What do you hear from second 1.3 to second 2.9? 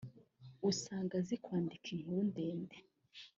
kwandika inkuru ndende